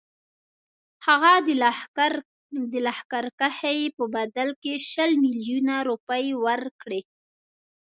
[1.05, 1.33] هغه
[2.71, 7.01] د لښکرکښۍ په بدل کې شل میلیونه روپۍ ورکړي.